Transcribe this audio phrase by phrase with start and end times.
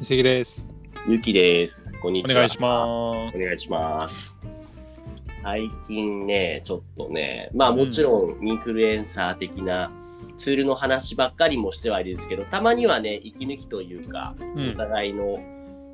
[0.00, 0.74] 遺跡です。
[1.06, 1.92] ゆきです。
[2.00, 2.32] こんにちは。
[2.32, 3.36] お願いします。
[3.36, 4.34] お願いします。
[5.42, 9.92] 最近ね、ちょっとね、まあもちろんインフルエンサー的な
[10.38, 15.34] ツールの話ばっかりもしてはいるんですけど、たまにはね、息抜きというか、うんお互いの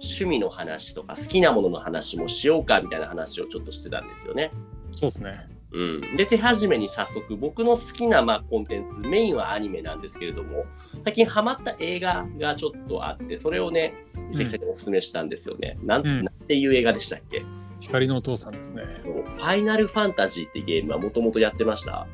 [0.01, 4.53] 趣味の話とか好きなものの話もしようかみたいな話をちょっとしてたんですよね。
[4.93, 5.56] そうですね。
[5.77, 10.65] うん、で手始めに早速僕の好きなまあコンテンツメインはアニメなんですけれども
[11.05, 13.93] 最近ハマった映画がちょっとあってそれをね
[14.33, 16.25] 伊関さんにおすすめしたんですよね、なんうん。
[16.25, 17.43] なんていう映画でしたっけ？
[17.81, 18.83] 光のお父さんですね。
[19.05, 22.07] ファイナルファンタジーってゲームはもともとやってました？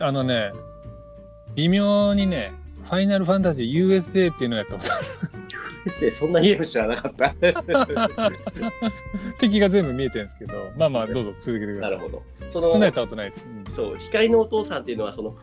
[0.00, 0.52] あのね、
[1.54, 4.88] 微妙にね、ファイナルファンタジー USA っていうのをやったこと
[6.00, 7.34] でそんなゲーム知らなかった。
[9.38, 11.98] 敵が全部見えてるんですけど、まあまあ、どうぞ続けてください。
[11.98, 13.48] なるほどそのたことないです。
[13.48, 15.36] うんそう光のお父さんっていうのはその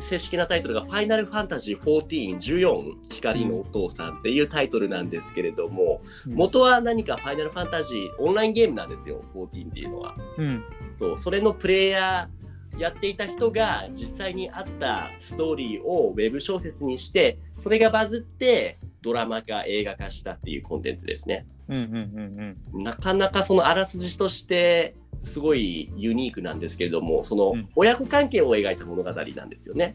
[0.00, 10.16] 正式なタイトルが「ファイナルファンタジー1414光のお父さん」っていうタイトルなんですけれども、元は何かファイナルファンタジーオンラインゲームなんですよ14っていうのは。
[10.38, 10.64] うん。
[10.98, 21.46] そうそれのプレイヤーやっていた人が実際にあったストーリーをウェブ小説にしてそれがバズってドラマ化映画化したっていうコンテンツですね。
[21.68, 29.92] うんうんうんなかなかそのあらすじとしてすごいユニークなんですけれどもそのうん親子関係を描いた物語なんですよね。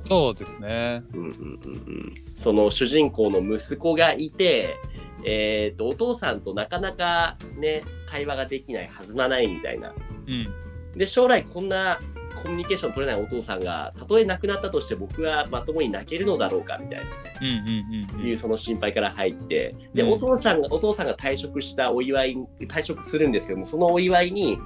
[0.00, 0.02] うん。
[0.02, 1.02] そうですね。
[1.12, 1.34] うんうんうんう
[1.76, 4.76] ん、その主人公の息子がいて、
[5.24, 9.92] えー、とお父さんとなかなかね会話ができない弾まないみたいな
[10.26, 10.48] うん。
[10.96, 12.00] で将来こんな
[12.38, 17.04] コミュニケーション取れないお父さんがたとえ亡くなったとして僕はまともに泣けるのだろうかみたいな、
[17.40, 18.28] うんうんうんう。
[18.28, 24.58] いうんその心配から入ってで、うんお父さんがお父さんが退職したお祝い退職するんですけどもそのお祝いに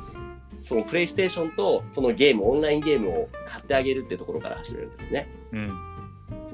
[0.63, 5.29] そのプレイステーションとそのゲームオンラインゲームを買ってあげるってところから始めるんですね。
[5.53, 5.57] う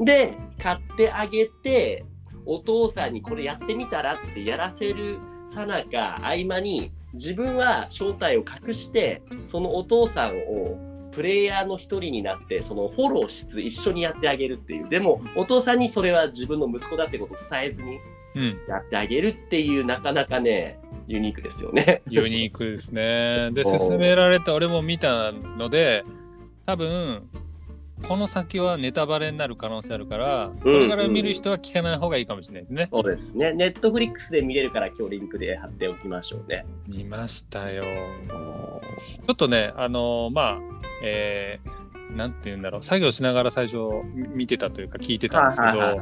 [0.01, 0.05] ん。
[0.05, 2.05] で買ってあげて
[2.47, 10.88] お父さんにこれやってみたらってやらせるさなか合間に自分は正体を隠してそのお父さんを
[11.19, 17.99] プレイヤーの一人になってそのフォローしつつ一緒にやってあげるっていうでもお父さんにそれは自分の息子だってことを伝えずに
[18.37, 18.59] うん。
[18.69, 22.03] やってあげるっていうなかなかねユニークですよね。
[22.09, 23.51] ユニークですね。
[23.53, 26.05] で、勧められた俺も見たので、
[26.67, 27.27] 多分、
[28.07, 32.89] この先はネタバレになる可能性あるから、これから見る人は聞かない方がいいかもしれないですね。
[32.91, 33.53] そうですね。
[33.53, 36.65] ネットフリックスで見れるから今日リンクで貼っておきましょうね。
[36.87, 37.83] 見ましたよ。
[37.83, 40.59] ちょっとね、あのーまあ、
[41.03, 43.77] えー、なんて言うんだろう、作業しながら最初
[44.35, 46.01] 見てたというか聞いてたんですけど、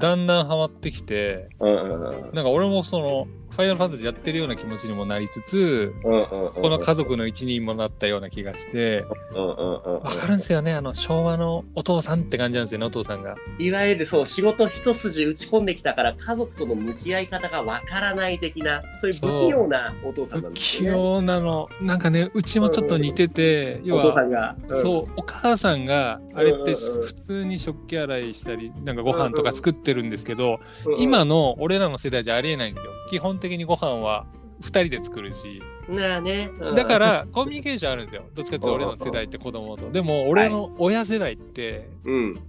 [0.00, 9.04] だんだんハマってきて、うんうんうんなんか俺もその、ファイナルファンタジーやってるような気持ちにもなりつつ、うんうんうんこの家族の一人もなったような気がして、
[9.34, 13.36] うんうんうんうんわかるんですよね、あの昭和のお父さんって感じなんですよね、お父さんが。
[13.58, 20.98] いわゆるそう仕事一筋打ち込んできたから家族との向き合い方がわからない的なそういう不器用なお父さんなんです器よね。
[20.98, 24.56] 用なの、なんかね、うちもちょっと似てて、要お父さは、んが。
[24.70, 32.92] そう、お母さんがあれってうんうんうん普通に食器洗いしたり、なんかご飯とか作ってるんですけど、うんうん今の俺らの世代じゃありえないんですよ。
[33.10, 34.26] 基本的にご飯は
[34.62, 36.50] 2人で作るし、なあね。
[36.60, 38.24] うんだからコミュニケーションあるんですよ。
[38.34, 39.90] どっちかっていうと俺の世代って子供と。
[39.90, 42.40] でも俺の親世代って、うん。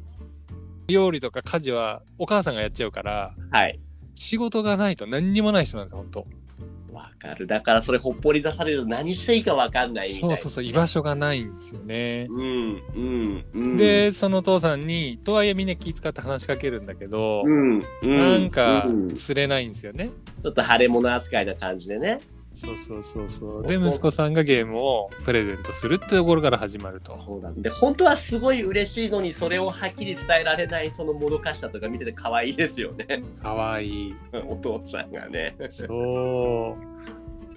[0.87, 3.79] 料理とか家事はお母さんがやっちゃうから、はい。
[4.15, 6.27] 仕事がないと何にもない人なんですよ、本当。
[6.99, 7.47] わかる。
[7.47, 10.35] だからそれほっぽり出されると何していいかわかんないみたいな。
[10.35, 12.27] そうそうそう、居場所がないんですよね。
[12.29, 13.77] うんうんうん。
[13.77, 20.09] で、その父さんに、とはいえみんな気遣って話しかけるんだけど、うんうん、なんかうんち釣れないんですよね。
[20.45, 22.19] ょっと腫れ物扱いな感じでね。
[22.51, 23.65] そうそうそうそう。
[23.65, 27.19] で、息子さんがゲームをプレゼントするってところから始まると。
[27.23, 34.15] そうなんで本当はすごい嬉しいのにそれをはっきり伝えられないそのもどかしさとか見てて可愛いですよねかわいい。
[34.47, 35.55] お父さんがね。
[35.69, 36.77] そ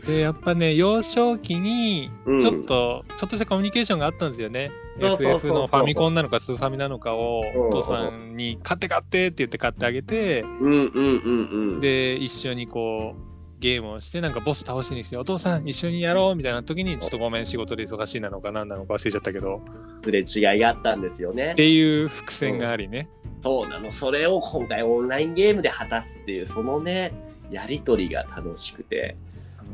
[0.04, 0.06] う。
[0.06, 4.70] で、やっぱね、幼少期にうんちょっと、ちょっとしたコミュニケーションがあったんですよね。
[4.98, 11.80] FF のファミコンなのかスーファミなのかをうんお父さんに買って買ってって言って買ってあげて、うんうんうんうん。
[11.80, 13.31] で、一緒にこう、
[13.62, 19.62] ゲームをして、なんかボス倒しにして、お父さん一緒にやろうみたいな時に、ちょっとごめん、仕事で忙しいなのか何なのか忘れちゃったけど、
[20.02, 21.54] すれ違いがあったんですよねっ。
[21.54, 23.08] ていう伏線がありね。
[23.42, 23.92] そうなの。
[23.92, 27.12] それを今回オンラインゲームで果たすっていうそのね
[27.50, 29.16] やりとりが楽しくて。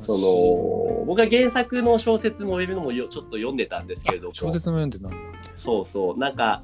[0.01, 5.09] その僕は原作の小説もウェブのもよちょっと読んでたんですけれども小説も読んでた。
[5.57, 6.63] そうそうなんか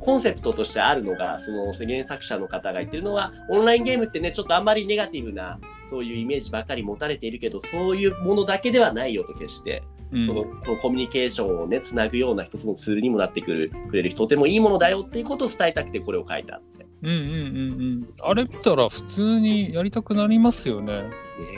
[0.00, 5.58] コンセプトとしてあるのがその原作者の方が言ってるのはオンラインゲームってねちょっとあんまりネガティブな
[5.92, 16.86] そういうイメージばっかり持たれているけどそういうものだけではないよと決して、うんそのそのコミュニケーションをねつなぐような一つのツールにもなってくるくれるとてもいいものだよっていうことを伝えたくてこれを書いたって。
[17.02, 17.30] うんうんうんう
[18.00, 18.08] ん。
[18.22, 21.02] あれ見たら普通にやりたくなりますよね。
[21.02, 21.10] ね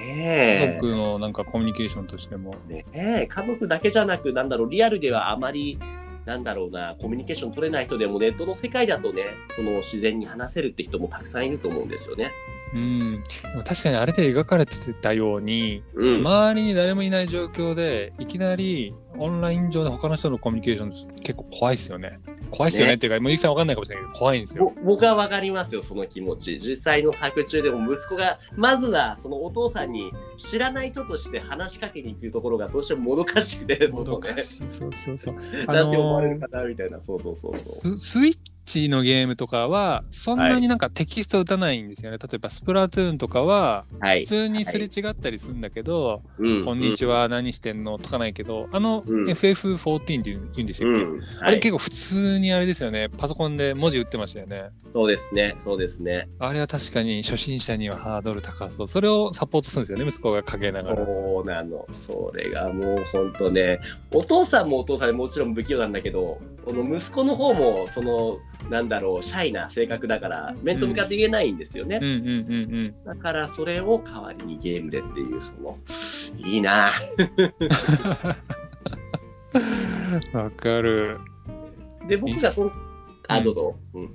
[0.07, 0.57] え。
[0.59, 2.55] 家族のなんかコミュニケーションとしても。
[2.69, 5.79] ねえ、家族だけじゃなく、なんだろう、リアルではあまり、
[6.25, 12.31] なんだろうな、コミュニケーション取れない人でも、ネットの世界だとね、その自然に話せるって人もたくさんいると思うんですよね。
[12.75, 13.23] うん。
[13.65, 16.27] 確かにあれで描かれてたように、うん。
[16.27, 22.19] 周りに誰もいない状況で、いきなりオンライン上で他の人のコミュニケーション結構怖いですよね。
[22.51, 24.73] 怖いですよねねっていうか、もうゆきさんわかんないかもしれないけど、怖いんですよ。
[24.77, 26.59] ぼ僕はわかりますよ、その気持ち。
[26.59, 34.69] 実際の作中でも息子が、まずはそのお父さんに知らない人として話しかけに行くところがどうしてももどかしくて、そもどかしい。
[34.69, 35.37] そうそうそう。
[35.67, 37.99] あなんて思われのるかなみたいな、そうそうそうそう。
[37.99, 42.19] ススイッチのゲームとかは、そんなになんかテキスト打たないんですよね。
[42.19, 44.21] 例えば、スプラトゥーンとかは、はい。
[44.21, 47.99] 普通にすれ違ったりするんだけど、うんこんにちは、何してんの？
[47.99, 51.19] とかないけど、あの、うん FF14 って言うんでしたっけ、うん。
[51.19, 51.27] はい。
[51.41, 53.09] あれ結構普通にあれですよね。
[53.17, 54.71] パソコンで文字打ってましたよね。
[54.93, 56.29] そうですね、そうですね。
[56.39, 58.89] あれは確かに初心者にはハードル高そう。
[58.89, 61.05] それをサポートするんですよね、息子がかけながら。
[61.05, 61.87] そうなの。
[61.93, 63.81] それがもう本当ね、
[64.13, 68.39] お父さんもお父さんでもちろん不器用なんだけど、この息子の方も、その、
[68.71, 71.99] なんだろう、シャイな性格だから、面と向かって言えないんですよね。
[72.01, 72.17] うんうんう
[72.89, 75.79] んだからそれを代わりにゲームでっていう、その、
[76.37, 76.93] いいな
[80.33, 80.39] うん。
[80.39, 81.19] わかる。
[82.09, 82.73] で、僕がその、
[83.29, 83.77] あ、どうぞ。
[83.95, 84.11] うん。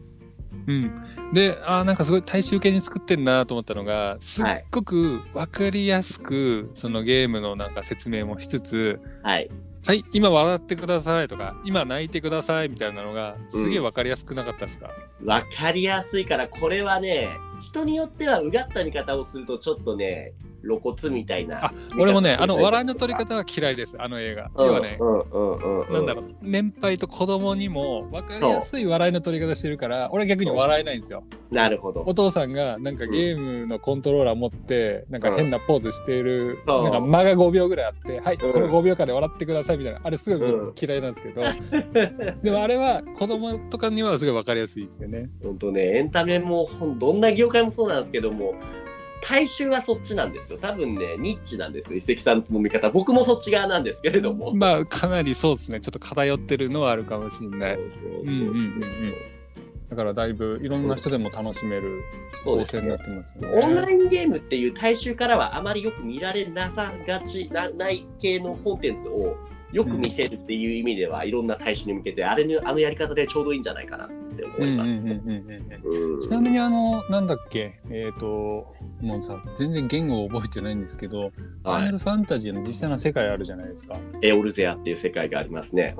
[0.67, 0.95] うん。
[1.33, 9.49] で、あーなんかすごい大衆系に作ってんなと思ったのが、すっごくわかりやすく、そのゲームのなんか説明もしつつ、はい。
[9.85, 14.91] はい、今笑ってくださいとか、今泣いてくださいみたいなのが、すげえわかりやすくなかったですか、
[15.25, 17.29] わかりやすいから、これはね、
[17.61, 21.65] 人によってはうがった見方をすると、ちょっとね、露骨みたいな。
[21.65, 24.51] あ俺もね、あの笑いの取り方は嫌いです、あの映画。
[24.55, 31.23] うん、要はね、うんうんうんうん、なんだろう、年配と子供にも分かりやすい笑いの取り方してるから、俺は逆に笑えないんですよ。
[31.51, 32.03] なるほど。
[32.05, 41.41] お父さんがなんかゲームのコントローラー持って、なんか変なポーズしている、そうなんか間が5秒ぐらいあって、はい、うんこの5秒間で笑ってくださいみたいな、あれすごい僕嫌いなんですけど、
[42.43, 45.29] でもあれは子供とかにはすごい分かりやすいですよね。
[45.43, 48.55] 本当ね、エンタメも、ほんどんな業界もそうなんですけども、
[49.21, 50.59] 大衆はそっちなんですよ。
[50.59, 52.89] 多分ね、ニッチなんですよ、遺跡さんの見方。
[52.89, 54.53] 僕もそっち側なんですけれども。
[54.53, 57.79] まあかなりそうですね、ちょっと偏ってるのはあるかもしれない。
[59.89, 62.03] だからだいぶいろんな人でも楽しめる
[62.43, 63.59] 構成になってますよね。
[63.63, 69.35] オンラインゲームっていう大衆からはあまりよく見られなさがちなない系のコンテンツを
[69.71, 76.27] よく見せるっていう意味では、いろんな大衆に向けてあれのあのやり方でちょうどいいんじゃないかなって思います。
[76.27, 83.97] ちなみにあの、なんだっけ、えっ、と、もうさ、全然言語を覚えてないんですけど、ファイはい、ナルファンタジーの実際の世界あるじゃないですか。
[84.21, 85.95] エオルゼアっていう世界がありますね。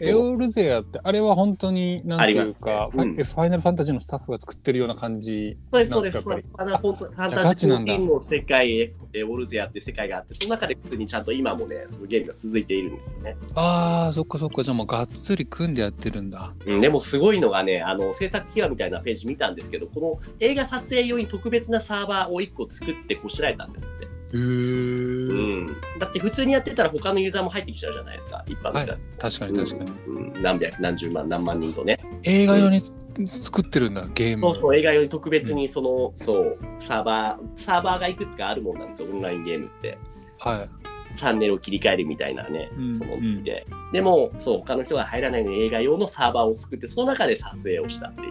[0.00, 6.12] エオルゼアって、あれは本当に、なんていうか、ねうんファイファイナルファンタジーのスタッフが作ってるような感じそうです、なそうです。
[6.12, 6.54] んですか、やっぱり。
[6.58, 13.36] あの本当ファンタジーの世界、エエオルゼアっていう世界があって、その中で普通にちゃんと今もね、そのゲームが続いているんですよね。
[13.54, 16.54] ああ、そっかそっか、じゃあもうがっつり組んでやってるんだ。
[16.66, 24.08] うん、でもすごいのがね、あの制作秘話みたいなページ見たんですけど、この映画撮影用に特別なサーバーを1個作ってこしらえたんですって。
[24.34, 25.66] うん、
[25.98, 29.90] だって普通にやってたら他のユーザーも入ってきちゃうじゃないですか、一般の人、確かに確かに。
[30.06, 31.98] うんうん何百、何十万、何万人とね。
[32.24, 32.94] 映画用につ
[33.26, 34.52] 作ってるんだ、ゲーム。
[34.54, 39.98] そうそう、映画用に特別にその、そう、サーバー、サーバーがいくつかあるもんなんですよ、オンラインゲームって。
[40.38, 40.81] はい。
[41.16, 48.28] チャンネルを切り替えるみたいなね、うんそのうんで、でも、そう、他の人が入らないように映画用のサーバーを作って、その中で撮影をしたっていう、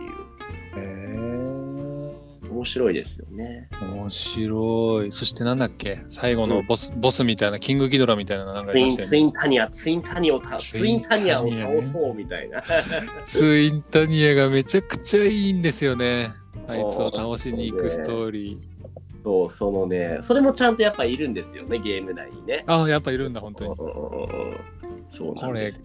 [0.78, 2.52] へー。
[2.52, 3.70] 面白いですよね。
[3.82, 5.12] 面白い。
[5.12, 6.04] そしてなんだっけ？
[6.10, 9.24] 最後のボス、ボスみたいな、キングギドラみたいなのなんかツイン、ツイ。
[9.24, 12.62] ンタニア、ツインタニアをた、ツツインタニアを倒そうみたいな。
[13.26, 16.30] ツインタニアがめちゃくちゃいいんですよね。
[16.68, 18.71] あいつを倒しに行くストーリー。
[19.24, 22.64] そう、そのね、それもちゃんとやっぱいるんですよね、ゲーム内にね。
[22.68, 23.76] ああ、やっぱいるんだ、本当に。
[25.10, 25.84] そうなんです。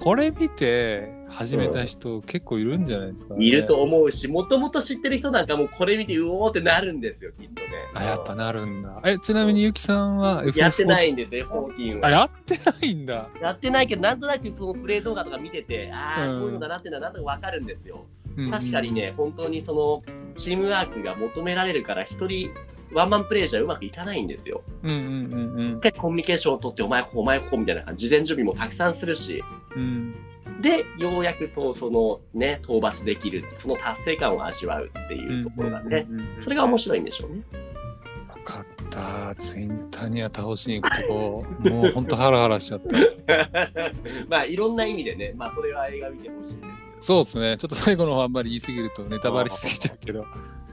[0.00, 3.44] これ見て始めた人結構いるんじゃないですか、ね。
[3.44, 7.68] いると思うし、もともと知ってる人なんかもうこれ見て、うおーってなるんですよ、きっとね。
[7.94, 9.02] あ、やっぱなるんだ。
[9.04, 12.10] え、ちなみにゆきさんは FF4 やってないんですよ、14あ、は。
[12.10, 13.28] やってないんだ。
[13.42, 18.06] やってないけど、なんとなくそのプレイ動画とか見てて、ああ、うんこういうのだなっていうのはなんとなくわかるんですよ。
[18.36, 22.50] うんうん確かにね、本当にそのチームワークが求められるから、一人
[22.92, 24.62] ワンマンプレイじゃうまくいかないんですよ。
[24.82, 24.98] うんうん
[25.54, 29.42] うん一回コミュニケーションを取って、お前ここ、お前ここみたいな感じ、事前準備もたくさんするし、
[29.76, 30.14] うん。
[30.46, 30.60] うん。
[30.60, 37.42] で、ようやくとそのね、討伐できる、その達成感を味わうっていうところがね、うんうんうんうんそれが面白いんでしょうね。
[38.28, 39.34] わかった。
[39.36, 42.96] ツインタニア倒しに行くとこ、もうほんとハラハラしちゃった。
[44.28, 47.56] まあ、いろんな意味でね、まあ、それは映画見てほしいですそうですね。
[47.56, 50.26] ちょっと最後の方あんまり言い過ぎるとネタバレしすぎちゃうけど。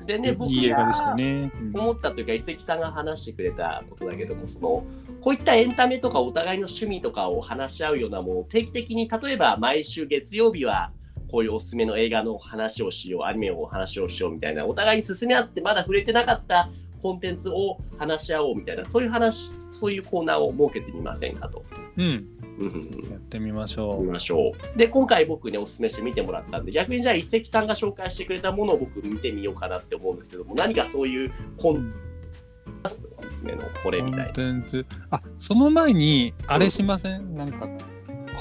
[0.06, 1.16] でね、僕いい映画でしたが
[1.82, 4.86] 思ったというか、遺跡さんが話してくれたことだけども、その
[5.22, 10.92] こういったエンタメとかお互いの趣味とかを話し合うようなものを定期的に、例えば毎週月曜日は
[11.30, 16.70] こういうおすすめの映画の話をしよう、アニメの話をしようみたいな、お互いに進め合ってまだ触れてなかった
[17.08, 21.64] コンテンツを話し合おうみたいな、そういう話、そういうコーナーを設けてみませんかと。
[21.96, 22.28] うん。
[22.60, 24.04] うんうんうんやってみましょう。
[24.04, 24.78] 見ましょう。
[24.78, 31.94] で、今回僕ね、おすすめして見てもらったんで、逆にじゃあ一石さんが紹介してくれたものを僕見てみようかなって思うんですけども、何かそういうコン
[32.84, 34.86] おすすめのこれみたいコンテンツ。
[35.12, 37.36] あ、その前に、あれしません？
[37.36, 37.70] なんか、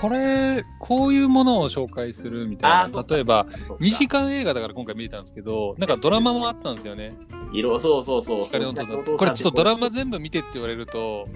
[0.00, 3.04] これ、こういうものを紹介するみたいな。
[3.08, 3.56] 例えば、な。
[3.76, 7.14] 2時間映画だから今回見れたんですけど、なんかドラマもあったんですよね。
[7.52, 8.44] 色、そうそうそう。
[8.44, 9.04] 光のお父さん。
[9.04, 11.28] これちょっとドラマ全部見てって言われると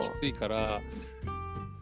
[0.00, 0.80] きついから、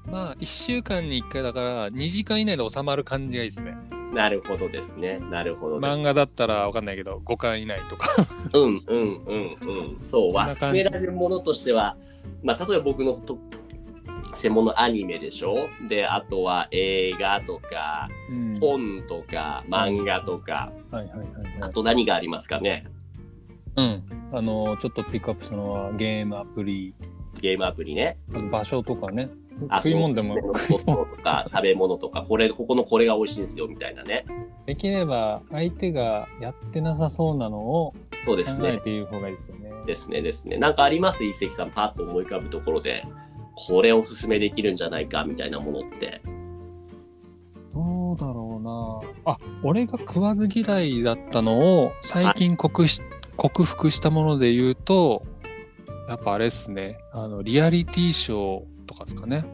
[0.06, 3.76] まあ、1週間に1回だから、2時間以内で収まる感じがいいですね。
[4.14, 5.20] なるほどですね。
[5.30, 5.78] なるほど。
[5.78, 8.08] 漫画だったらわかんないけど、5巻以内とか。
[8.54, 10.06] うんうんうんうん。
[10.06, 11.96] そう、忘れられるものとしては、
[12.42, 13.38] まあ、例えば僕のと
[14.34, 15.68] 専門のアニメでしょ？
[15.88, 21.46] で、あとは映画とか、うん本とか、漫画とか、はいはいはいはい。
[21.60, 22.86] あと何がありますかね？
[23.78, 24.36] うん。
[24.36, 26.94] あの、ちょっとピックアップしたのは、ゲームアプリ、
[27.40, 28.18] ゲームアプリね。
[28.30, 29.30] あと場所とかね。
[29.68, 34.24] あ食い物でもそうスポットとか 食べ物とか、これ、ここのこれが美味しいんですよみたいなね。
[34.66, 38.74] できれば相手がやってなさそうなのを考そうですね。
[38.74, 39.70] えて言う方がいいですよね。
[39.86, 40.58] ですね、ですね。
[40.58, 41.24] なんかあります？
[41.24, 43.04] 一石さん、パッと思い浮かぶところで、
[43.54, 46.20] これおすすめできるんじゃないかみたいなものって。
[47.74, 48.62] どうだろう
[49.24, 49.32] な。
[49.32, 53.00] あ、俺が食わず嫌いだったのを最近克し
[53.38, 55.22] 克服したもので言うと、
[56.08, 56.98] やっぱあれっすね。
[57.12, 59.44] あの、リアリティショーとかですかね。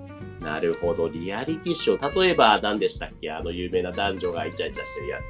[0.41, 2.21] なるほど、リアリティショー。
[2.21, 3.31] 例えば、何でしたっけ？
[3.31, 5.23] あの有名な男女がイチャイチャしてるやつ。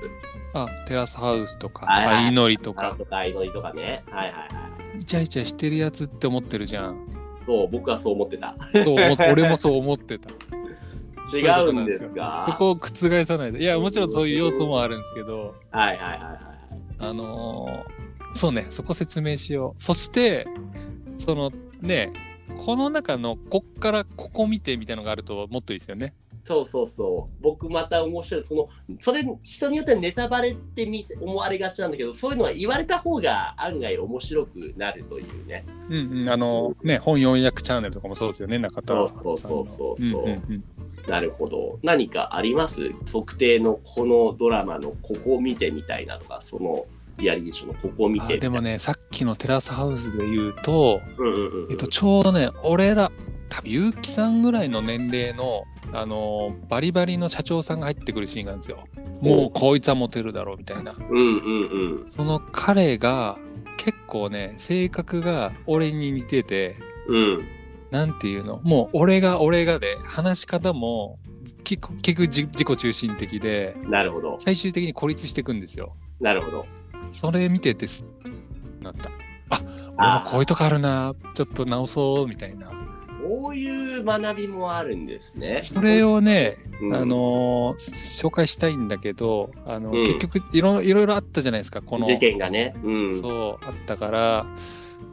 [0.55, 4.03] あ、テラスハウスとか、はいはい相乗りとか、あとか、相乗りとかね。
[4.11, 4.45] はいはいは
[4.97, 4.99] い。
[5.01, 6.97] イチャイチャしてるやつって思ってるじゃん。
[7.47, 8.55] そう、僕はそう思ってた。
[8.73, 8.95] そう
[9.33, 10.31] 俺もそう思ってた。
[11.37, 12.43] 違うんですか？
[12.47, 13.63] そこを覆さないで。
[13.63, 16.39] いや、もちろんそういう要素もあるんですけど、はいはいはいはい。
[16.99, 18.04] あのー
[18.35, 19.81] そうね、そこ説明しよう。
[19.81, 20.47] そして、
[21.17, 21.51] その
[21.81, 22.13] ね、
[22.57, 26.15] この中のこっからここ見てみたいなのがあるともっといいですよね。
[26.45, 27.43] そうそうそう。
[27.43, 28.45] 僕また面白い。
[28.45, 28.69] その、
[29.01, 35.65] それ、人によってはネタバレってみ思われがちなんだけど、そういうのは言われた方が案外面白くなるというね。
[35.89, 39.23] うんうん、あのね、本4役チャンネルとかもそうですよね、中田さんの。
[39.25, 41.79] そうそうそうそうなるほど。
[41.83, 42.91] 何かあります？
[43.11, 46.85] 特定のこのドラマのここを見てみたいなとか、その
[47.19, 51.01] リアリティショーのここを見てでもね、さっきのテラスハウスで言うと。
[51.71, 53.13] えっと、ちょうどね、俺ら、
[53.49, 58.85] 多分結城さんぐらいの年齢の、あのーバリバリの社長さんが入ってくるシーンがあるんですよ。
[59.21, 60.97] もうこいつはモテるだろうみたいな。
[60.99, 62.11] うんうんうん。
[62.11, 63.39] その彼が
[63.77, 66.77] 結構ね、性格が俺に似てて、
[67.09, 67.45] うん。
[67.91, 68.61] なんていうの？
[68.65, 71.21] もう俺が俺がで、話し方も
[71.63, 74.37] 結局自自己中心的で、なるほど。
[74.41, 75.95] 最終的に孤立していくんですよ。
[76.19, 76.67] なるほど。
[77.13, 78.05] それ見ててす、
[78.81, 79.11] なった。
[79.51, 82.71] あ、俺あもこういうとこあるな、ちょっと直そう、みたいな。
[83.23, 85.61] こういう学びもあるんですね。
[85.63, 92.05] それをね、うん、あのー紹介したいんだけど、あの、うん結局いろいろいろあったじゃないですか、この。
[92.05, 92.75] 事件がね。
[92.85, 93.15] うん。
[93.15, 94.47] そう、あったから、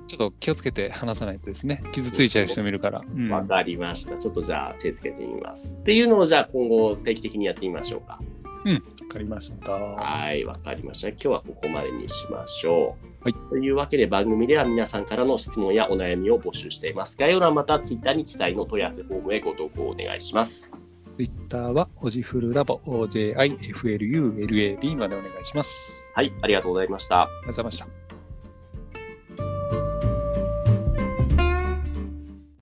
[0.08, 1.84] ちょっと気をつけて話さないとですね。
[1.94, 3.02] 傷ついちゃう人もいるから。
[3.16, 4.18] うんわかりました。
[4.18, 5.78] ちょっとじゃあ手つけてみます。
[5.78, 8.20] っていうのをじゃあ今後定期的にやってみましょうか。
[8.66, 9.74] わかりました。
[9.74, 11.10] はい、わかりました。
[11.10, 13.08] 今日はここまでにしましょう。
[13.24, 17.16] はいというわけで番組では皆さんからの質問やお悩みを募集しています。
[17.18, 20.76] 概要欄またツイッターに記載の問い合わせフォームへご投稿お願いします。
[21.14, 26.14] ツイッターは、おじふるラボ、OJIFLULAB までお願いします。
[26.16, 27.24] はい、ありがとうございました。
[27.24, 28.01] ありがとうございました。